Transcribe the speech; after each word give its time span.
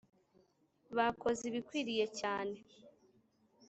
Bakoze 0.97 1.41
ibikwiriye 1.49 2.05
cyane 2.19 2.57